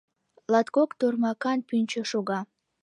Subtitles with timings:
[0.51, 2.39] Латкок тормакан пӱнчӧ шога.